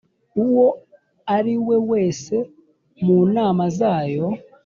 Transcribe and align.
uwo 0.43 0.67
ariwe 1.37 1.75
wese 1.89 2.35
mu 3.03 3.17
nama 3.35 3.63
zayo 3.77 4.25